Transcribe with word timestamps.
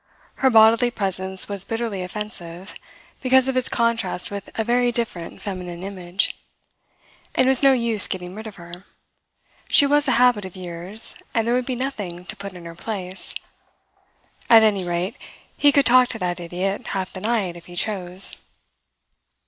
Her 0.37 0.49
bodily 0.49 0.89
presence 0.89 1.47
was 1.47 1.63
bitterly 1.63 2.01
offensive, 2.01 2.73
because 3.21 3.47
of 3.47 3.55
its 3.55 3.69
contrast 3.69 4.31
with 4.31 4.49
a 4.57 4.63
very 4.63 4.91
different 4.91 5.43
feminine 5.43 5.83
image. 5.83 6.41
And 7.35 7.45
it 7.45 7.49
was 7.49 7.61
no 7.61 7.71
use 7.71 8.07
getting 8.07 8.33
rid 8.33 8.47
of 8.47 8.55
her. 8.55 8.85
She 9.69 9.85
was 9.85 10.07
a 10.07 10.13
habit 10.13 10.43
of 10.43 10.55
years, 10.55 11.21
and 11.35 11.47
there 11.47 11.53
would 11.53 11.67
be 11.67 11.75
nothing 11.75 12.25
to 12.25 12.35
put 12.35 12.53
in 12.53 12.65
her 12.65 12.73
place. 12.73 13.35
At 14.49 14.63
any 14.63 14.83
rate, 14.83 15.17
he 15.55 15.71
could 15.71 15.85
talk 15.85 16.07
to 16.07 16.17
that 16.17 16.39
idiot 16.39 16.87
half 16.87 17.13
the 17.13 17.21
night 17.21 17.55
if 17.55 17.67
he 17.67 17.75
chose. 17.75 18.35